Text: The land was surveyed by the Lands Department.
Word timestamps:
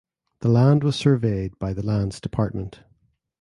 The 0.39 0.49
land 0.49 0.83
was 0.83 0.95
surveyed 0.95 1.59
by 1.59 1.73
the 1.73 1.85
Lands 1.85 2.19
Department. 2.19 2.79